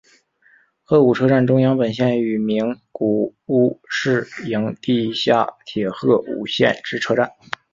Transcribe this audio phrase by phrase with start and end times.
[0.83, 7.33] 鹤舞车站中央本线与名古屋市营地下铁鹤舞线之车站。